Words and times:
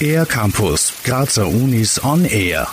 Air 0.00 0.26
Campus, 0.26 1.02
Grazer 1.04 1.46
Unis 1.46 2.04
on 2.04 2.24
Air. 2.24 2.68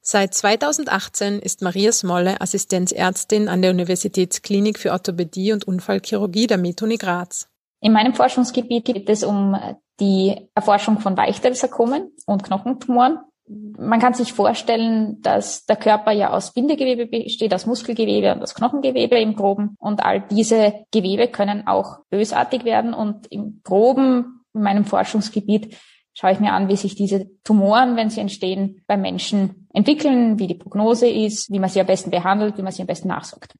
Seit 0.00 0.34
2018 0.34 1.38
ist 1.38 1.62
Maria 1.62 1.92
Smolle 1.92 2.40
Assistenzärztin 2.40 3.48
an 3.48 3.62
der 3.62 3.70
Universitätsklinik 3.70 4.78
für 4.78 4.92
Orthopädie 4.92 5.52
und 5.52 5.64
Unfallchirurgie 5.64 6.46
der 6.46 6.58
Metuni 6.58 6.96
Graz. 6.96 7.48
In 7.80 7.92
meinem 7.92 8.14
Forschungsgebiet 8.14 8.84
geht 8.84 9.08
es 9.08 9.22
um 9.22 9.56
die 10.00 10.48
Erforschung 10.54 10.98
von 10.98 11.16
Weichteilsarkomen 11.16 12.10
und 12.26 12.42
Knochentumoren. 12.42 13.18
Man 13.78 14.00
kann 14.00 14.14
sich 14.14 14.32
vorstellen, 14.32 15.20
dass 15.22 15.66
der 15.66 15.76
Körper 15.76 16.12
ja 16.12 16.30
aus 16.30 16.52
Bindegewebe 16.52 17.06
besteht, 17.06 17.52
aus 17.54 17.66
Muskelgewebe 17.66 18.32
und 18.32 18.42
aus 18.42 18.54
Knochengewebe 18.54 19.18
im 19.18 19.36
Groben. 19.36 19.76
Und 19.78 20.04
all 20.04 20.20
diese 20.30 20.74
Gewebe 20.92 21.28
können 21.28 21.66
auch 21.66 21.98
bösartig 22.10 22.64
werden. 22.64 22.94
Und 22.94 23.26
im 23.28 23.60
Groben, 23.64 24.44
in 24.54 24.62
meinem 24.62 24.84
Forschungsgebiet, 24.84 25.76
schaue 26.14 26.32
ich 26.32 26.40
mir 26.40 26.52
an, 26.52 26.68
wie 26.68 26.76
sich 26.76 26.94
diese 26.94 27.26
Tumoren, 27.44 27.96
wenn 27.96 28.10
sie 28.10 28.20
entstehen, 28.20 28.82
beim 28.86 29.00
Menschen 29.00 29.66
entwickeln, 29.72 30.38
wie 30.38 30.46
die 30.46 30.54
Prognose 30.54 31.08
ist, 31.08 31.50
wie 31.50 31.58
man 31.58 31.70
sie 31.70 31.80
am 31.80 31.86
besten 31.86 32.10
behandelt, 32.10 32.58
wie 32.58 32.62
man 32.62 32.72
sie 32.72 32.82
am 32.82 32.86
besten 32.86 33.08
nachsorgt. 33.08 33.54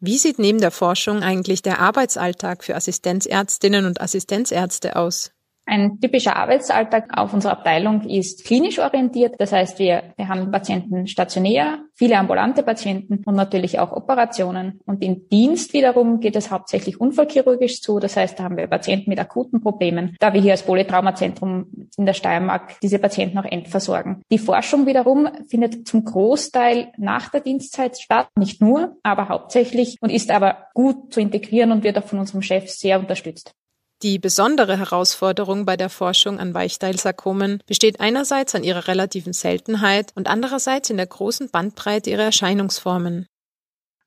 Wie 0.00 0.18
sieht 0.18 0.40
neben 0.40 0.58
der 0.58 0.72
Forschung 0.72 1.22
eigentlich 1.22 1.62
der 1.62 1.78
Arbeitsalltag 1.78 2.64
für 2.64 2.74
Assistenzärztinnen 2.74 3.86
und 3.86 4.00
Assistenzärzte 4.00 4.96
aus? 4.96 5.30
Ein 5.64 6.00
typischer 6.00 6.36
Arbeitsalltag 6.36 7.16
auf 7.16 7.32
unserer 7.32 7.52
Abteilung 7.52 8.02
ist 8.08 8.44
klinisch 8.44 8.80
orientiert. 8.80 9.36
Das 9.38 9.52
heißt, 9.52 9.78
wir 9.78 10.02
behandeln 10.16 10.50
Patienten 10.50 11.06
stationär, 11.06 11.78
viele 11.94 12.18
ambulante 12.18 12.64
Patienten 12.64 13.22
und 13.24 13.36
natürlich 13.36 13.78
auch 13.78 13.92
Operationen. 13.92 14.80
Und 14.86 15.04
im 15.04 15.28
Dienst 15.28 15.72
wiederum 15.72 16.18
geht 16.18 16.34
es 16.34 16.50
hauptsächlich 16.50 17.00
unfallchirurgisch 17.00 17.80
zu. 17.80 18.00
Das 18.00 18.16
heißt, 18.16 18.38
da 18.38 18.44
haben 18.44 18.56
wir 18.56 18.66
Patienten 18.66 19.10
mit 19.10 19.20
akuten 19.20 19.60
Problemen, 19.60 20.16
da 20.18 20.34
wir 20.34 20.40
hier 20.40 20.52
als 20.52 20.64
Polytraumazentrum 20.64 21.66
in 21.96 22.06
der 22.06 22.14
Steiermark 22.14 22.80
diese 22.80 22.98
Patienten 22.98 23.38
auch 23.38 23.44
endversorgen. 23.44 24.22
Die 24.32 24.38
Forschung 24.38 24.86
wiederum 24.86 25.28
findet 25.48 25.86
zum 25.86 26.04
Großteil 26.04 26.92
nach 26.96 27.28
der 27.28 27.40
Dienstzeit 27.40 27.98
statt, 27.98 28.28
nicht 28.36 28.60
nur, 28.60 28.96
aber 29.04 29.28
hauptsächlich 29.28 29.96
und 30.00 30.10
ist 30.10 30.32
aber 30.32 30.66
gut 30.74 31.14
zu 31.14 31.20
integrieren 31.20 31.70
und 31.70 31.84
wird 31.84 31.98
auch 31.98 32.04
von 32.04 32.18
unserem 32.18 32.42
Chef 32.42 32.68
sehr 32.68 32.98
unterstützt. 32.98 33.54
Die 34.02 34.18
besondere 34.18 34.78
Herausforderung 34.78 35.64
bei 35.64 35.76
der 35.76 35.88
Forschung 35.88 36.40
an 36.40 36.54
Weichteilsarkomen 36.54 37.62
besteht 37.66 38.00
einerseits 38.00 38.52
an 38.56 38.64
ihrer 38.64 38.88
relativen 38.88 39.32
Seltenheit 39.32 40.10
und 40.16 40.26
andererseits 40.26 40.90
in 40.90 40.96
der 40.96 41.06
großen 41.06 41.50
Bandbreite 41.50 42.10
ihrer 42.10 42.24
Erscheinungsformen. 42.24 43.28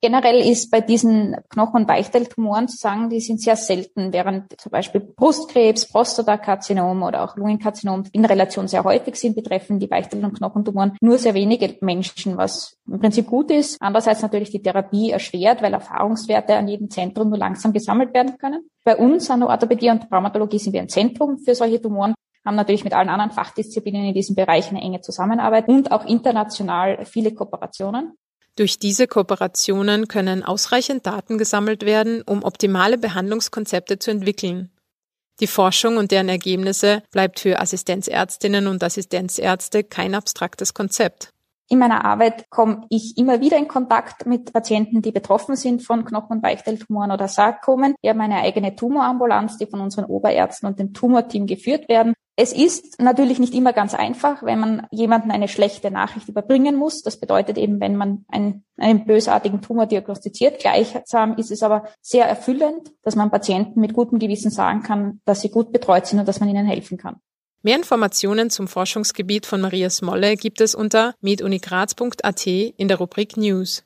Generell 0.06 0.48
ist 0.48 0.70
bei 0.70 0.82
diesen 0.82 1.36
Knochen- 1.50 1.82
und 1.82 1.90
Weichteiltumoren 1.90 2.68
zu 2.68 2.78
sagen, 2.78 3.10
die 3.10 3.20
sind 3.20 3.42
sehr 3.42 3.56
selten, 3.56 4.14
während 4.14 4.54
zum 4.62 4.72
Beispiel 4.72 5.02
Brustkrebs, 5.02 5.88
Prostatakarzinom 5.88 7.02
oder 7.02 7.24
auch 7.24 7.36
Lungenkarzinom 7.36 8.04
in 8.12 8.24
Relation 8.24 8.68
sehr 8.68 8.84
häufig 8.84 9.16
sind, 9.16 9.36
betreffen 9.36 9.80
die 9.80 9.90
Weichteil- 9.90 10.24
und 10.24 10.38
Knochentumoren 10.38 10.96
nur 11.02 11.18
sehr 11.18 11.34
wenige 11.34 11.78
Menschen, 11.82 12.38
was 12.38 12.78
im 12.86 13.00
Prinzip 13.00 13.26
gut 13.26 13.50
ist. 13.50 13.82
Andererseits 13.82 14.22
natürlich 14.22 14.52
die 14.52 14.62
Therapie 14.62 15.10
erschwert, 15.10 15.64
weil 15.64 15.74
Erfahrungswerte 15.74 16.56
an 16.56 16.68
jedem 16.68 16.92
Zentrum 16.92 17.30
nur 17.30 17.40
langsam 17.40 17.74
gesammelt 17.74 18.14
werden 18.14 18.38
können. 18.38 18.70
Bei 18.84 18.96
uns 18.96 19.28
an 19.32 19.40
der 19.40 19.50
Orthopädie 19.50 19.90
und 19.90 20.08
Traumatologie 20.08 20.60
sind 20.60 20.74
wir 20.74 20.82
ein 20.82 20.90
Zentrum 20.90 21.40
für 21.40 21.56
solche 21.56 21.82
Tumoren 21.82 22.14
haben 22.46 22.56
natürlich 22.58 22.84
mit 22.84 22.94
allen 22.94 23.10
anderen 23.10 23.32
Fachdisziplinen 23.32 24.06
in 24.06 24.14
diesem 24.14 24.36
Bereich 24.36 24.70
eine 24.70 24.80
enge 24.80 25.02
Zusammenarbeit 25.02 25.68
und 25.68 25.92
auch 25.92 26.06
international 26.06 27.04
viele 27.06 27.34
Kooperationen. 27.34 28.14
Durch 28.58 28.80
diese 28.80 29.08
Kooperationen 29.08 30.08
können 30.08 30.44
ausreichend 30.44 31.06
Daten 31.06 31.38
gesammelt 31.38 31.86
werden, 31.86 32.22
um 32.22 32.44
optimale 32.44 32.98
Behandlungskonzepte 32.98 34.00
zu 34.00 34.12
entwickeln. 34.12 34.72
Die 35.42 35.48
Forschung 35.48 35.98
und 35.98 36.12
deren 36.12 36.30
Ergebnisse 36.30 37.04
bleibt 37.12 37.42
für 37.42 37.60
Assistenzärztinnen 37.60 38.68
und 38.68 38.82
Assistenzärzte 38.82 39.84
kein 39.84 40.16
abstraktes 40.16 40.74
Konzept. 40.74 41.34
In 41.68 41.80
meiner 41.80 42.06
Arbeit 42.06 42.50
komme 42.50 42.86
ich 42.90 43.18
immer 43.18 43.42
wieder 43.42 43.58
in 43.58 43.68
Kontakt 43.68 44.26
mit 44.26 44.54
Patienten, 44.54 45.02
die 45.02 45.12
betroffen 45.12 45.56
sind 45.56 45.82
von 45.82 46.06
Knochen- 46.06 46.38
und 46.38 46.44
Weichteiltumoren 46.44 47.12
oder 47.12 47.28
Sarkomen. 47.28 47.96
Wir 48.02 48.12
haben 48.12 48.22
eine 48.22 48.38
eigene 48.38 48.76
Tumorambulanz, 48.76 49.58
die 49.58 49.66
von 49.66 49.82
unseren 49.82 50.06
Oberärzten 50.06 50.68
und 50.68 50.80
dem 50.80 50.94
Tumorteam 50.94 51.48
geführt 51.48 51.90
werden. 51.90 52.14
Es 52.38 52.52
ist 52.52 53.00
natürlich 53.00 53.40
nicht 53.40 53.54
immer 53.54 53.72
ganz 53.72 53.94
einfach, 53.94 54.44
wenn 54.44 54.60
man 54.60 54.88
jemanden 54.92 55.32
eine 55.32 55.48
schlechte 55.48 55.90
Nachricht 55.90 56.28
überbringen 56.28 56.76
muss. 56.76 57.02
Das 57.02 57.18
bedeutet 57.18 57.58
eben, 57.58 57.80
wenn 57.80 57.96
man 57.96 58.26
einen, 58.28 58.66
einen 58.78 59.06
bösartigen 59.06 59.62
Tumor 59.62 59.86
diagnostiziert. 59.86 60.60
Gleichsam 60.60 61.38
ist 61.38 61.52
es 61.52 61.64
aber 61.64 61.86
sehr 62.02 62.26
erfüllend, 62.26 62.92
dass 63.04 63.16
man 63.16 63.32
Patienten 63.32 63.80
mit 63.80 63.94
gutem 63.94 64.20
Gewissen 64.20 64.52
sagen 64.52 64.84
kann, 64.84 65.22
dass 65.24 65.42
sie 65.42 65.50
gut 65.50 65.72
betreut 65.72 66.08
sind 66.08 66.20
und 66.20 66.28
dass 66.28 66.42
man 66.42 66.50
ihnen 66.50 66.66
helfen 66.66 66.98
kann. 66.98 67.22
Mehr 67.62 67.78
Informationen 67.78 68.50
zum 68.50 68.68
Forschungsgebiet 68.68 69.46
von 69.46 69.62
Maria 69.62 69.90
Smolle 69.90 70.36
gibt 70.36 70.60
es 70.60 70.76
unter 70.76 71.16
medunigraz.at 71.22 72.46
in 72.46 72.88
der 72.88 72.98
Rubrik 72.98 73.38
News. 73.38 73.84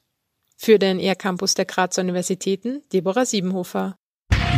Für 0.57 0.79
den 0.79 0.99
ER-Campus 0.99 1.53
der 1.53 1.65
Grazer 1.65 2.01
Universitäten 2.01 2.81
Deborah 2.91 3.25
Siebenhofer. 3.25 3.95